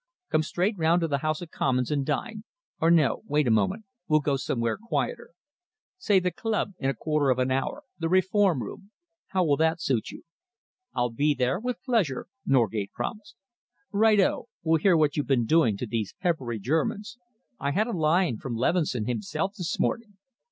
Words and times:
"Come 0.31 0.41
straight 0.41 0.75
round 0.79 1.01
to 1.01 1.07
the 1.07 1.19
House 1.19 1.41
of 1.43 1.51
Commons 1.51 1.91
and 1.91 2.03
dine. 2.03 2.43
Or 2.79 2.89
no 2.89 3.21
wait 3.27 3.45
a 3.45 3.51
moment 3.51 3.85
we'll 4.07 4.19
go 4.21 4.35
somewhere 4.35 4.75
quieter. 4.75 5.29
Say 5.99 6.19
the 6.19 6.31
club 6.31 6.71
in 6.79 6.89
a 6.89 6.95
quarter 6.95 7.29
of 7.29 7.37
an 7.37 7.51
hour 7.51 7.83
the 7.99 8.09
Reform 8.09 8.61
Club. 8.61 8.79
How 9.27 9.43
will 9.45 9.57
that 9.57 9.79
suit 9.79 10.09
you?" 10.09 10.23
"I'll 10.91 11.11
be 11.11 11.35
there, 11.35 11.59
with 11.59 11.83
pleasure," 11.83 12.25
Norgate 12.47 12.91
promised. 12.91 13.35
"Righto! 13.91 14.45
We'll 14.63 14.79
hear 14.81 14.97
what 14.97 15.17
you've 15.17 15.27
been 15.27 15.45
doing 15.45 15.77
to 15.77 15.85
these 15.85 16.15
peppery 16.19 16.57
Germans. 16.57 17.19
I 17.59 17.69
had 17.69 17.85
a 17.85 17.91
line 17.91 18.37
from 18.37 18.55
Leveson 18.55 19.05
himself 19.05 19.53
this 19.55 19.79
morning. 19.79 20.17